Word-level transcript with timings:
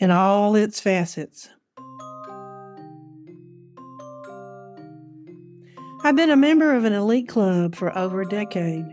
in 0.00 0.10
all 0.10 0.56
its 0.56 0.80
facets. 0.80 1.50
I've 6.02 6.16
been 6.16 6.30
a 6.30 6.36
member 6.36 6.74
of 6.74 6.84
an 6.84 6.94
elite 6.94 7.28
club 7.28 7.74
for 7.74 7.96
over 7.96 8.22
a 8.22 8.28
decade. 8.28 8.86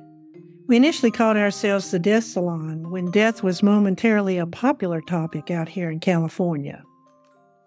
We 0.68 0.76
initially 0.76 1.12
called 1.12 1.38
ourselves 1.38 1.90
the 1.90 2.00
Death 2.00 2.26
Salon 2.26 2.92
when 2.92 3.10
death 3.10 3.42
was 3.42 3.64
momentarily 3.64 4.38
a 4.38 4.46
popular 4.46 5.00
topic 5.00 5.50
out 5.50 5.70
here 5.70 5.90
in 5.90 6.02
California. 6.02 6.84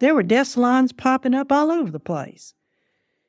There 0.00 0.14
were 0.14 0.22
death 0.22 0.48
salons 0.48 0.92
popping 0.92 1.34
up 1.34 1.50
all 1.50 1.70
over 1.70 1.90
the 1.90 1.98
place. 1.98 2.52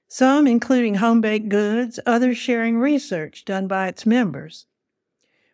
Some 0.09 0.46
including 0.46 0.96
home 0.96 1.22
baked 1.22 1.48
goods, 1.48 1.98
others 2.06 2.38
sharing 2.38 2.78
research 2.78 3.46
done 3.46 3.68
by 3.68 3.88
its 3.88 4.06
members. 4.06 4.66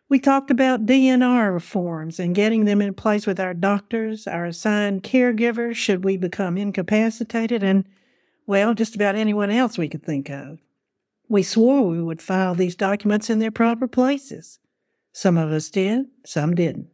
We 0.08 0.18
talked 0.18 0.50
about 0.50 0.86
DNR 0.86 1.60
forms 1.60 2.18
and 2.18 2.34
getting 2.34 2.64
them 2.64 2.80
in 2.80 2.94
place 2.94 3.26
with 3.26 3.38
our 3.38 3.52
doctors, 3.52 4.26
our 4.26 4.46
assigned 4.46 5.02
caregivers, 5.02 5.76
should 5.76 6.02
we 6.02 6.16
become 6.16 6.56
incapacitated, 6.56 7.62
and, 7.62 7.84
well, 8.46 8.72
just 8.72 8.94
about 8.94 9.16
anyone 9.16 9.50
else 9.50 9.76
we 9.76 9.88
could 9.88 10.02
think 10.02 10.30
of. 10.30 10.60
We 11.28 11.42
swore 11.42 11.88
we 11.88 12.02
would 12.02 12.22
file 12.22 12.54
these 12.54 12.74
documents 12.74 13.28
in 13.28 13.38
their 13.38 13.50
proper 13.50 13.86
places. 13.86 14.58
Some 15.12 15.36
of 15.36 15.52
us 15.52 15.68
did, 15.68 16.06
some 16.24 16.54
didn't. 16.54 16.88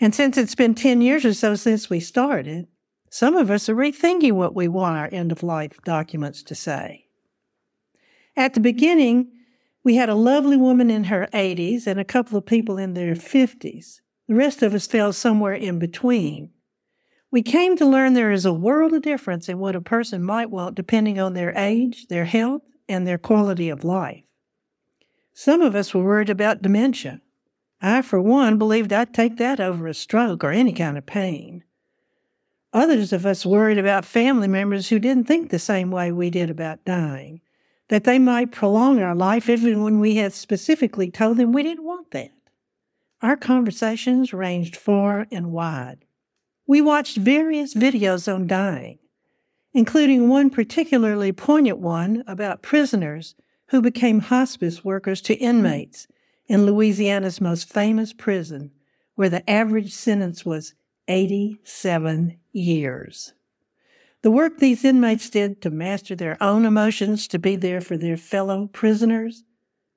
And 0.00 0.14
since 0.14 0.36
it's 0.36 0.54
been 0.54 0.76
10 0.76 1.00
years 1.00 1.24
or 1.24 1.34
so 1.34 1.56
since 1.56 1.90
we 1.90 1.98
started, 1.98 2.68
some 3.10 3.34
of 3.34 3.50
us 3.50 3.68
are 3.68 3.74
rethinking 3.74 4.32
what 4.32 4.54
we 4.54 4.68
want 4.68 4.96
our 4.96 5.08
end 5.10 5.32
of 5.32 5.42
life 5.42 5.80
documents 5.82 6.44
to 6.44 6.54
say. 6.54 7.06
At 8.36 8.54
the 8.54 8.60
beginning, 8.60 9.32
we 9.88 9.94
had 9.94 10.10
a 10.10 10.14
lovely 10.14 10.58
woman 10.58 10.90
in 10.90 11.04
her 11.04 11.26
80s 11.32 11.86
and 11.86 11.98
a 11.98 12.04
couple 12.04 12.36
of 12.36 12.44
people 12.44 12.76
in 12.76 12.92
their 12.92 13.14
50s. 13.14 14.02
The 14.28 14.34
rest 14.34 14.62
of 14.62 14.74
us 14.74 14.86
fell 14.86 15.14
somewhere 15.14 15.54
in 15.54 15.78
between. 15.78 16.50
We 17.30 17.40
came 17.40 17.74
to 17.78 17.86
learn 17.86 18.12
there 18.12 18.30
is 18.30 18.44
a 18.44 18.52
world 18.52 18.92
of 18.92 19.00
difference 19.00 19.48
in 19.48 19.58
what 19.58 19.74
a 19.74 19.80
person 19.80 20.22
might 20.22 20.50
want 20.50 20.74
depending 20.74 21.18
on 21.18 21.32
their 21.32 21.54
age, 21.56 22.08
their 22.08 22.26
health, 22.26 22.60
and 22.86 23.06
their 23.06 23.16
quality 23.16 23.70
of 23.70 23.82
life. 23.82 24.24
Some 25.32 25.62
of 25.62 25.74
us 25.74 25.94
were 25.94 26.04
worried 26.04 26.28
about 26.28 26.60
dementia. 26.60 27.22
I, 27.80 28.02
for 28.02 28.20
one, 28.20 28.58
believed 28.58 28.92
I'd 28.92 29.14
take 29.14 29.38
that 29.38 29.58
over 29.58 29.86
a 29.86 29.94
stroke 29.94 30.44
or 30.44 30.50
any 30.50 30.74
kind 30.74 30.98
of 30.98 31.06
pain. 31.06 31.64
Others 32.74 33.14
of 33.14 33.24
us 33.24 33.46
worried 33.46 33.78
about 33.78 34.04
family 34.04 34.48
members 34.48 34.90
who 34.90 34.98
didn't 34.98 35.24
think 35.24 35.48
the 35.48 35.58
same 35.58 35.90
way 35.90 36.12
we 36.12 36.28
did 36.28 36.50
about 36.50 36.84
dying 36.84 37.40
that 37.88 38.04
they 38.04 38.18
might 38.18 38.52
prolong 38.52 39.00
our 39.00 39.14
life 39.14 39.48
even 39.48 39.82
when 39.82 39.98
we 40.00 40.16
had 40.16 40.32
specifically 40.32 41.10
told 41.10 41.36
them 41.36 41.52
we 41.52 41.62
didn't 41.62 41.84
want 41.84 42.10
that. 42.10 42.30
Our 43.22 43.36
conversations 43.36 44.32
ranged 44.32 44.76
far 44.76 45.26
and 45.32 45.50
wide. 45.50 46.04
We 46.66 46.80
watched 46.80 47.16
various 47.16 47.74
videos 47.74 48.32
on 48.32 48.46
dying, 48.46 48.98
including 49.72 50.28
one 50.28 50.50
particularly 50.50 51.32
poignant 51.32 51.78
one 51.78 52.22
about 52.26 52.62
prisoners 52.62 53.34
who 53.68 53.82
became 53.82 54.20
hospice 54.20 54.84
workers 54.84 55.20
to 55.22 55.34
inmates 55.34 56.06
in 56.46 56.64
Louisiana's 56.64 57.40
most 57.40 57.68
famous 57.68 58.12
prison, 58.12 58.70
where 59.14 59.28
the 59.28 59.48
average 59.48 59.92
sentence 59.92 60.44
was 60.44 60.74
87 61.08 62.38
years. 62.52 63.32
The 64.28 64.32
work 64.32 64.58
these 64.58 64.84
inmates 64.84 65.30
did 65.30 65.62
to 65.62 65.70
master 65.70 66.14
their 66.14 66.36
own 66.42 66.66
emotions, 66.66 67.26
to 67.28 67.38
be 67.38 67.56
there 67.56 67.80
for 67.80 67.96
their 67.96 68.18
fellow 68.18 68.66
prisoners, 68.66 69.42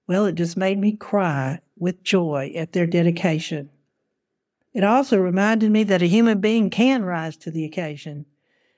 well, 0.08 0.26
it 0.26 0.36
just 0.36 0.56
made 0.56 0.80
me 0.80 0.94
cry 0.94 1.60
with 1.78 2.02
joy 2.02 2.54
at 2.56 2.72
their 2.72 2.88
dedication. 2.88 3.72
It 4.74 4.86
also 4.86 5.18
reminded 5.18 5.70
me 5.70 5.84
that 5.84 6.02
a 6.02 6.08
human 6.08 6.40
being 6.40 6.70
can 6.70 7.04
rise 7.04 7.36
to 7.40 7.52
the 7.52 7.66
occasion, 7.66 8.26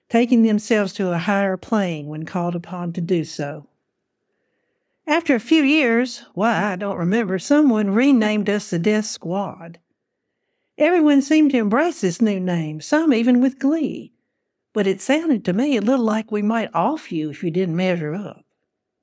taking 0.09 0.42
themselves 0.42 0.92
to 0.94 1.12
a 1.12 1.19
higher 1.19 1.56
plane 1.56 2.08
when 2.08 2.25
called 2.25 2.56
upon 2.56 2.92
to 2.94 3.02
do 3.02 3.24
so. 3.24 3.68
After 5.06 5.36
a 5.36 5.40
few 5.40 5.62
years, 5.62 6.25
why, 6.34 6.72
I 6.72 6.78
don't 6.78 6.97
remember, 6.97 7.38
someone 7.38 7.92
renamed 7.92 8.50
us 8.50 8.72
the 8.72 8.80
Death 8.80 9.06
Squad. 9.06 9.78
Everyone 10.80 11.22
seemed 11.22 11.52
to 11.52 11.59
embrace 11.59 12.02
this 12.02 12.24
new 12.24 12.40
name, 12.40 12.81
some 12.81 13.13
even 13.13 13.40
with 13.40 13.59
glee 13.59 14.13
but 14.74 14.88
it 14.88 15.00
sounded 15.00 15.46
to 15.46 15.54
me 15.54 15.78
a 15.78 15.82
little 15.82 16.06
like 16.06 16.32
we 16.32 16.42
might 16.42 16.74
off 16.74 17.12
you 17.12 17.30
if 17.30 17.44
you 17.44 17.52
didn't 17.52 17.76
measure 17.76 18.14
up. 18.14 18.44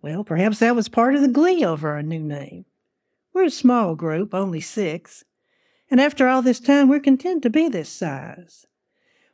Well, 0.02 0.24
perhaps 0.24 0.58
that 0.58 0.74
was 0.74 0.88
part 0.88 1.14
of 1.14 1.22
the 1.22 1.28
glee 1.28 1.64
over 1.64 1.90
our 1.90 2.02
new 2.02 2.20
name. 2.20 2.64
We're 3.32 3.44
a 3.44 3.50
small 3.50 3.94
group, 3.94 4.34
only 4.34 4.60
six, 4.60 5.24
and 5.90 6.00
after 6.00 6.28
all 6.28 6.42
this 6.42 6.60
time, 6.60 6.88
we're 6.88 7.00
content 7.00 7.42
to 7.42 7.50
be 7.50 7.68
this 7.68 7.88
size. 7.88 8.66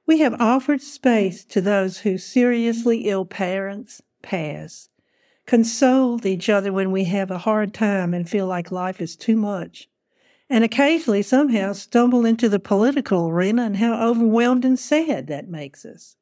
We 0.06 0.18
have 0.18 0.40
offered 0.40 0.82
space 0.82 1.44
to 1.46 1.60
those 1.60 1.98
whose 1.98 2.24
seriously 2.24 3.08
ill 3.08 3.24
parents 3.24 4.02
pass, 4.22 4.88
consoled 5.46 6.26
each 6.26 6.48
other 6.48 6.72
when 6.72 6.90
we 6.90 7.04
have 7.04 7.30
a 7.30 7.38
hard 7.38 7.74
time 7.74 8.14
and 8.14 8.28
feel 8.28 8.46
like 8.46 8.70
life 8.70 9.00
is 9.00 9.16
too 9.16 9.36
much, 9.36 9.88
and 10.48 10.62
occasionally 10.62 11.22
somehow 11.22 11.72
stumble 11.72 12.24
into 12.24 12.48
the 12.48 12.60
political 12.60 13.28
arena 13.28 13.64
and 13.64 13.78
how 13.78 14.08
overwhelmed 14.08 14.64
and 14.64 14.78
sad 14.78 15.26
that 15.26 15.48
makes 15.48 15.84
us. 15.84 16.16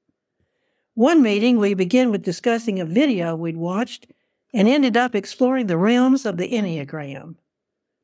One 0.95 1.23
meeting, 1.23 1.59
we 1.59 1.75
began 1.75 2.13
with 2.13 2.23
discussing 2.23 2.79
a 2.79 2.85
video 2.85 3.35
we'd 3.35 3.57
watched 3.57 4.07
and 4.53 4.69
ended 4.69 4.97
up 4.97 5.15
exploring 5.15 5.67
the 5.67 5.77
realms 5.77 6.25
of 6.25 6.37
the 6.37 6.49
Enneagram. 6.49 7.35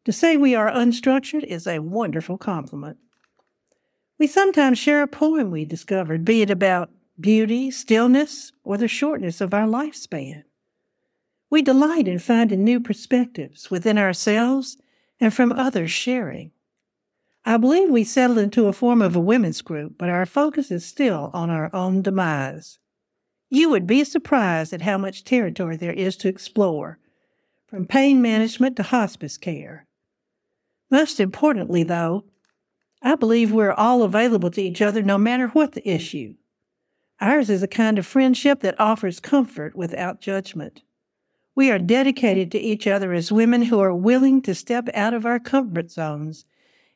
To 0.06 0.12
say 0.12 0.36
we 0.36 0.56
are 0.56 0.68
unstructured 0.68 1.44
is 1.44 1.68
a 1.68 1.78
wonderful 1.78 2.36
compliment. 2.36 2.96
We 4.18 4.26
sometimes 4.26 4.78
share 4.78 5.02
a 5.02 5.06
poem 5.06 5.52
we 5.52 5.64
discovered, 5.64 6.24
be 6.24 6.42
it 6.42 6.50
about 6.50 6.90
beauty, 7.20 7.70
stillness, 7.70 8.52
or 8.64 8.76
the 8.76 8.88
shortness 8.88 9.40
of 9.40 9.54
our 9.54 9.68
lifespan. 9.68 10.42
We 11.48 11.62
delight 11.62 12.08
in 12.08 12.18
finding 12.18 12.64
new 12.64 12.80
perspectives 12.80 13.70
within 13.70 13.98
ourselves 13.98 14.78
and 15.20 15.32
from 15.32 15.52
others 15.52 15.92
sharing. 15.92 16.50
I 17.50 17.56
believe 17.56 17.90
we 17.90 18.04
settled 18.04 18.38
into 18.38 18.68
a 18.68 18.72
form 18.72 19.02
of 19.02 19.16
a 19.16 19.20
women's 19.20 19.60
group, 19.60 19.94
but 19.98 20.08
our 20.08 20.24
focus 20.24 20.70
is 20.70 20.86
still 20.86 21.32
on 21.34 21.50
our 21.50 21.68
own 21.74 22.00
demise. 22.00 22.78
You 23.48 23.70
would 23.70 23.88
be 23.88 24.04
surprised 24.04 24.72
at 24.72 24.82
how 24.82 24.96
much 24.98 25.24
territory 25.24 25.76
there 25.76 25.92
is 25.92 26.16
to 26.18 26.28
explore, 26.28 27.00
from 27.66 27.88
pain 27.88 28.22
management 28.22 28.76
to 28.76 28.84
hospice 28.84 29.36
care. 29.36 29.88
Most 30.92 31.18
importantly, 31.18 31.82
though, 31.82 32.22
I 33.02 33.16
believe 33.16 33.50
we're 33.50 33.72
all 33.72 34.04
available 34.04 34.52
to 34.52 34.62
each 34.62 34.80
other 34.80 35.02
no 35.02 35.18
matter 35.18 35.48
what 35.48 35.72
the 35.72 35.90
issue. 35.90 36.36
Ours 37.20 37.50
is 37.50 37.64
a 37.64 37.66
kind 37.66 37.98
of 37.98 38.06
friendship 38.06 38.60
that 38.60 38.78
offers 38.78 39.18
comfort 39.18 39.74
without 39.74 40.20
judgment. 40.20 40.82
We 41.56 41.68
are 41.72 41.80
dedicated 41.80 42.52
to 42.52 42.60
each 42.60 42.86
other 42.86 43.12
as 43.12 43.32
women 43.32 43.62
who 43.62 43.80
are 43.80 43.92
willing 43.92 44.40
to 44.42 44.54
step 44.54 44.88
out 44.94 45.14
of 45.14 45.26
our 45.26 45.40
comfort 45.40 45.90
zones 45.90 46.44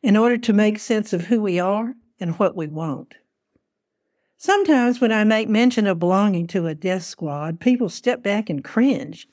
in 0.04 0.18
order 0.18 0.36
to 0.36 0.52
make 0.52 0.78
sense 0.78 1.14
of 1.14 1.22
who 1.22 1.40
we 1.40 1.58
are 1.58 1.94
and 2.20 2.38
what 2.38 2.54
we 2.54 2.66
want. 2.66 3.14
Sometimes 4.36 5.00
when 5.00 5.10
I 5.10 5.24
make 5.24 5.48
mention 5.48 5.86
of 5.86 5.98
belonging 5.98 6.46
to 6.48 6.66
a 6.66 6.74
death 6.74 7.04
squad, 7.04 7.58
people 7.58 7.88
step 7.88 8.22
back 8.22 8.50
and 8.50 8.62
cringe. 8.62 9.26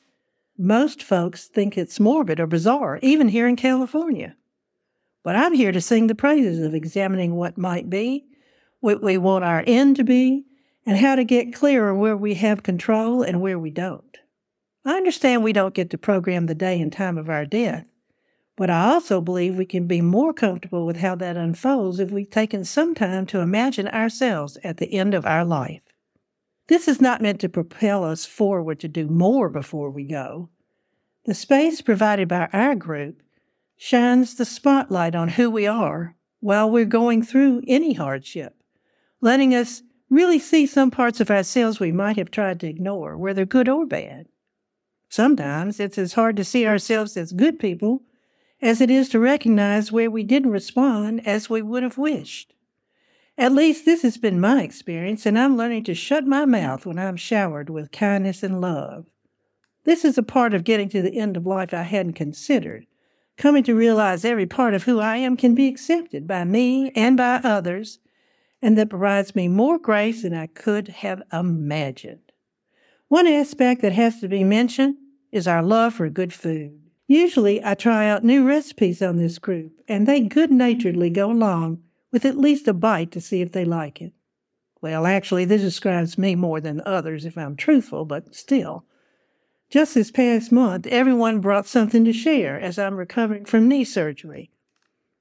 Most 0.57 1.03
folks 1.03 1.49
think 1.49 1.77
it's 1.77 1.99
morbid 1.99 2.39
or 2.39 2.47
bizarre, 2.47 2.99
even 3.01 3.27
here 3.27 3.49
in 3.49 3.57
California. 3.57 4.37
But 5.23 5.35
I'm 5.35 5.53
here 5.53 5.73
to 5.73 5.81
sing 5.81 6.07
the 6.07 6.15
praises 6.15 6.65
of 6.65 6.73
examining 6.73 7.35
what 7.35 7.57
might 7.57 7.89
be, 7.89 8.23
what 8.79 9.03
we 9.03 9.17
want 9.17 9.43
our 9.43 9.65
end 9.67 9.97
to 9.97 10.05
be, 10.05 10.45
and 10.85 10.97
how 10.97 11.17
to 11.17 11.25
get 11.25 11.53
clear 11.53 11.81
clearer 11.81 11.93
where 11.93 12.15
we 12.15 12.35
have 12.35 12.63
control 12.63 13.23
and 13.23 13.41
where 13.41 13.59
we 13.59 13.71
don't. 13.71 14.19
I 14.85 14.95
understand 14.95 15.43
we 15.43 15.51
don't 15.51 15.73
get 15.73 15.89
to 15.89 15.97
program 15.97 16.45
the 16.45 16.55
day 16.55 16.79
and 16.79 16.93
time 16.93 17.17
of 17.17 17.29
our 17.29 17.45
death, 17.45 17.85
but 18.61 18.69
I 18.69 18.91
also 18.91 19.21
believe 19.21 19.55
we 19.55 19.65
can 19.65 19.87
be 19.87 20.01
more 20.01 20.35
comfortable 20.35 20.85
with 20.85 20.97
how 20.97 21.15
that 21.15 21.35
unfolds 21.35 21.99
if 21.99 22.11
we've 22.11 22.29
taken 22.29 22.63
some 22.63 22.93
time 22.93 23.25
to 23.25 23.39
imagine 23.39 23.87
ourselves 23.87 24.55
at 24.63 24.77
the 24.77 24.93
end 24.93 25.15
of 25.15 25.25
our 25.25 25.43
life. 25.43 25.81
This 26.67 26.87
is 26.87 27.01
not 27.01 27.23
meant 27.23 27.39
to 27.41 27.49
propel 27.49 28.03
us 28.03 28.27
forward 28.27 28.79
to 28.81 28.87
do 28.87 29.07
more 29.07 29.49
before 29.49 29.89
we 29.89 30.03
go. 30.03 30.49
The 31.25 31.33
space 31.33 31.81
provided 31.81 32.27
by 32.27 32.49
our 32.53 32.75
group 32.75 33.23
shines 33.77 34.35
the 34.35 34.45
spotlight 34.45 35.15
on 35.15 35.29
who 35.29 35.49
we 35.49 35.65
are 35.65 36.15
while 36.39 36.69
we're 36.69 36.85
going 36.85 37.23
through 37.23 37.63
any 37.67 37.93
hardship, 37.93 38.61
letting 39.21 39.55
us 39.55 39.81
really 40.07 40.37
see 40.37 40.67
some 40.67 40.91
parts 40.91 41.19
of 41.19 41.31
ourselves 41.31 41.79
we 41.79 41.91
might 41.91 42.17
have 42.17 42.29
tried 42.29 42.59
to 42.59 42.67
ignore, 42.67 43.17
whether 43.17 43.43
good 43.43 43.67
or 43.67 43.87
bad. 43.87 44.27
Sometimes 45.09 45.79
it's 45.79 45.97
as 45.97 46.13
hard 46.13 46.35
to 46.35 46.43
see 46.43 46.67
ourselves 46.67 47.17
as 47.17 47.31
good 47.31 47.57
people 47.57 48.03
as 48.61 48.79
it 48.79 48.91
is 48.91 49.09
to 49.09 49.19
recognize 49.19 49.91
where 49.91 50.11
we 50.11 50.23
didn't 50.23 50.51
respond 50.51 51.25
as 51.25 51.49
we 51.49 51.61
would 51.61 51.83
have 51.83 51.97
wished. 51.97 52.53
At 53.37 53.53
least 53.53 53.85
this 53.85 54.03
has 54.03 54.17
been 54.17 54.39
my 54.39 54.61
experience, 54.61 55.25
and 55.25 55.39
I'm 55.39 55.57
learning 55.57 55.85
to 55.85 55.95
shut 55.95 56.27
my 56.27 56.45
mouth 56.45 56.85
when 56.85 56.99
I'm 56.99 57.17
showered 57.17 57.69
with 57.69 57.91
kindness 57.91 58.43
and 58.43 58.61
love. 58.61 59.07
This 59.83 60.05
is 60.05 60.17
a 60.17 60.23
part 60.23 60.53
of 60.53 60.63
getting 60.63 60.89
to 60.89 61.01
the 61.01 61.17
end 61.17 61.37
of 61.37 61.47
life 61.47 61.73
I 61.73 61.83
hadn't 61.83 62.13
considered, 62.13 62.85
coming 63.37 63.63
to 63.63 63.73
realize 63.73 64.23
every 64.23 64.45
part 64.45 64.75
of 64.75 64.83
who 64.83 64.99
I 64.99 65.17
am 65.17 65.37
can 65.37 65.55
be 65.55 65.67
accepted 65.67 66.27
by 66.27 66.43
me 66.43 66.91
and 66.91 67.17
by 67.17 67.37
others, 67.43 67.97
and 68.61 68.77
that 68.77 68.91
provides 68.91 69.33
me 69.33 69.47
more 69.47 69.79
grace 69.79 70.21
than 70.21 70.35
I 70.35 70.45
could 70.45 70.89
have 70.89 71.23
imagined. 71.33 72.31
One 73.07 73.25
aspect 73.25 73.81
that 73.81 73.93
has 73.93 74.19
to 74.19 74.27
be 74.27 74.43
mentioned 74.43 74.97
is 75.31 75.47
our 75.47 75.63
love 75.63 75.95
for 75.95 76.09
good 76.09 76.31
food. 76.31 76.80
Usually, 77.11 77.61
I 77.61 77.73
try 77.73 78.07
out 78.07 78.23
new 78.23 78.47
recipes 78.47 79.01
on 79.01 79.17
this 79.17 79.37
group, 79.37 79.73
and 79.85 80.07
they 80.07 80.21
good 80.21 80.49
naturedly 80.49 81.09
go 81.09 81.29
along 81.29 81.83
with 82.09 82.23
at 82.23 82.37
least 82.37 82.69
a 82.69 82.73
bite 82.73 83.11
to 83.11 83.19
see 83.19 83.41
if 83.41 83.51
they 83.51 83.65
like 83.65 84.01
it. 84.01 84.13
Well, 84.81 85.05
actually, 85.05 85.43
this 85.43 85.61
describes 85.61 86.17
me 86.17 86.35
more 86.35 86.61
than 86.61 86.81
others 86.85 87.25
if 87.25 87.37
I'm 87.37 87.57
truthful, 87.57 88.05
but 88.05 88.33
still. 88.33 88.85
Just 89.69 89.93
this 89.93 90.09
past 90.09 90.53
month, 90.53 90.87
everyone 90.87 91.41
brought 91.41 91.67
something 91.67 92.05
to 92.05 92.13
share 92.13 92.57
as 92.57 92.79
I'm 92.79 92.95
recovering 92.95 93.43
from 93.43 93.67
knee 93.67 93.83
surgery. 93.83 94.49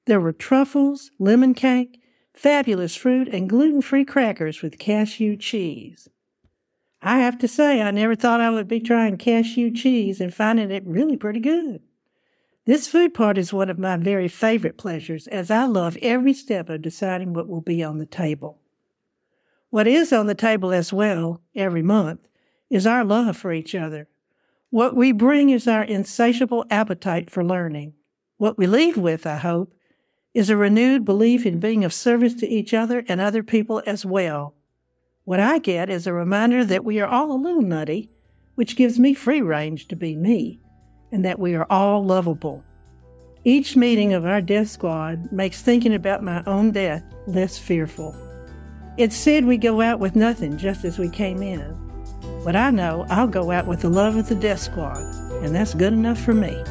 There 0.07 0.21
were 0.21 0.31
truffles, 0.31 1.11
lemon 1.19 1.55
cake, 1.55 2.01
fabulous 2.33 2.95
fruit, 2.95 3.27
and 3.27 3.51
gluten 3.51 3.83
free 3.83 4.05
crackers 4.05 4.63
with 4.63 4.79
cashew 4.79 5.37
cheese. 5.37 6.09
I 7.03 7.19
have 7.19 7.39
to 7.39 7.49
say, 7.49 7.81
I 7.81 7.91
never 7.91 8.15
thought 8.15 8.41
I 8.41 8.51
would 8.51 8.69
be 8.69 8.81
trying 8.81 9.17
cashew 9.17 9.71
cheese 9.71 10.21
and 10.21 10.35
finding 10.35 10.71
it 10.71 10.87
really 10.87 11.17
pretty 11.17 11.41
good. 11.41 11.81
This 12.67 12.89
food 12.89 13.15
part 13.15 13.39
is 13.39 13.53
one 13.53 13.71
of 13.71 13.79
my 13.79 13.97
very 13.97 14.29
favorite 14.29 14.77
pleasures, 14.77 15.27
as 15.29 15.51
I 15.51 15.65
love 15.65 15.97
every 16.03 16.35
step 16.35 16.69
of 16.69 16.83
deciding 16.83 17.33
what 17.33 17.49
will 17.49 17.63
be 17.63 17.83
on 17.83 17.99
the 17.99 18.07
table. 18.07 18.59
What 19.71 19.89
is 19.89 20.13
on 20.13 20.27
the 20.27 20.35
table 20.35 20.73
as 20.73 20.93
well, 20.93 21.41
every 21.55 21.83
month, 21.83 22.21
is 22.69 22.87
our 22.87 23.05
love 23.05 23.37
for 23.37 23.53
each 23.53 23.75
other. 23.75 24.09
What 24.69 24.95
we 24.95 25.11
bring 25.11 25.51
is 25.51 25.67
our 25.67 25.83
insatiable 25.83 26.65
appetite 26.71 27.31
for 27.31 27.43
learning. 27.43 27.95
What 28.37 28.59
we 28.59 28.67
leave 28.67 28.97
with, 28.97 29.27
I 29.27 29.37
hope, 29.37 29.73
is 30.35 30.51
a 30.51 30.57
renewed 30.57 31.05
belief 31.05 31.47
in 31.47 31.61
being 31.61 31.85
of 31.85 31.93
service 31.93 32.35
to 32.35 32.49
each 32.49 32.75
other 32.75 33.05
and 33.09 33.21
other 33.21 33.43
people 33.43 33.83
as 33.87 34.05
well. 34.05 34.55
What 35.25 35.39
I 35.39 35.59
get 35.59 35.91
is 35.91 36.07
a 36.07 36.13
reminder 36.13 36.65
that 36.65 36.85
we 36.85 36.99
are 36.99 37.07
all 37.07 37.31
a 37.31 37.35
little 37.35 37.63
nutty, 37.63 38.09
which 38.55 38.77
gives 38.77 38.99
me 38.99 39.13
free 39.13 39.43
range 39.43 39.87
to 39.89 39.97
be 39.97 40.17
me 40.17 40.61
and 41.13 41.25
that 41.25 41.39
we 41.39 41.55
are 41.55 41.67
all 41.69 42.05
lovable. 42.05 42.65
Each 43.45 43.77
meeting 43.77 44.13
of 44.13 44.25
our 44.25 44.41
death 44.41 44.69
squad 44.69 45.31
makes 45.31 45.63
thinking 45.63 45.95
about 45.95 46.23
my 46.23 46.43
own 46.47 46.73
death 46.73 47.03
less 47.27 47.59
fearful. 47.59 48.15
It's 48.97 49.17
said 49.17 49.45
we 49.45 49.57
go 49.57 49.81
out 49.81 49.99
with 49.99 50.17
nothing 50.17 50.57
just 50.57 50.85
as 50.85 50.99
we 50.99 51.09
came 51.09 51.43
in. 51.43 51.77
But 52.45 52.57
I 52.57 52.71
know 52.71 53.07
I'll 53.11 53.27
go 53.27 53.51
out 53.51 53.67
with 53.67 53.81
the 53.81 53.89
love 53.89 54.17
of 54.17 54.29
the 54.29 54.35
death 54.35 54.61
squad, 54.61 54.99
and 55.43 55.55
that's 55.55 55.75
good 55.75 55.93
enough 55.93 56.21
for 56.21 56.35
me. 56.35 56.63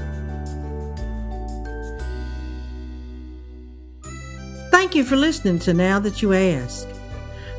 Thank 4.71 4.95
you 4.95 5.03
for 5.03 5.15
listening 5.15 5.59
to 5.59 5.73
Now 5.73 5.99
That 5.99 6.21
You 6.21 6.33
Ask. 6.33 6.87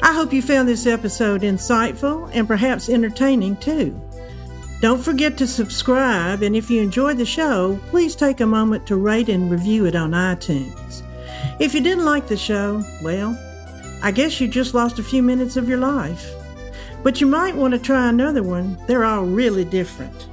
I 0.02 0.14
hope 0.14 0.32
you 0.32 0.41
found 0.41 0.69
this 0.69 0.87
episode 0.87 1.43
insightful 1.43 2.31
and 2.32 2.49
perhaps 2.49 2.88
entertaining 2.88 3.56
too. 3.56 4.00
Don't 4.81 5.02
forget 5.02 5.37
to 5.37 5.47
subscribe, 5.47 6.43
and 6.43 6.56
if 6.56 6.70
you 6.70 6.81
enjoyed 6.81 7.19
the 7.19 7.26
show, 7.26 7.79
please 7.88 8.17
take 8.17 8.41
a 8.41 8.47
moment 8.47 8.87
to 8.87 8.97
rate 8.97 9.29
and 9.29 9.50
review 9.50 9.85
it 9.85 9.94
on 9.94 10.12
iTunes. 10.12 11.02
If 11.58 11.75
you 11.75 11.82
didn't 11.82 12.06
like 12.06 12.29
the 12.29 12.37
show, 12.37 12.82
well, 13.02 13.38
I 14.02 14.11
guess 14.11 14.41
you 14.41 14.49
just 14.49 14.73
lost 14.73 14.99
a 14.99 15.02
few 15.02 15.23
minutes 15.23 15.58
of 15.58 15.69
your 15.69 15.79
life. 15.79 16.32
But 17.02 17.20
you 17.20 17.26
might 17.26 17.56
want 17.56 17.75
to 17.75 17.79
try 17.79 18.08
another 18.08 18.43
one, 18.43 18.79
they're 18.87 19.05
all 19.05 19.25
really 19.25 19.67
different. 19.67 20.29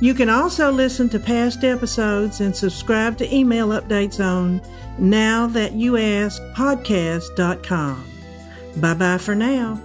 You 0.00 0.14
can 0.14 0.28
also 0.28 0.70
listen 0.70 1.08
to 1.10 1.18
past 1.18 1.64
episodes 1.64 2.40
and 2.40 2.54
subscribe 2.54 3.18
to 3.18 3.34
email 3.34 3.68
updates 3.68 4.24
on 4.24 4.62
now 4.98 5.48
Bye 8.76 8.94
bye 8.94 9.18
for 9.18 9.34
now. 9.34 9.80